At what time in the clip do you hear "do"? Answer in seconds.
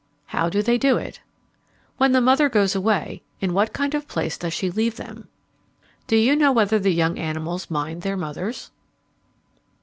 0.49-0.63, 0.79-0.97, 6.07-6.15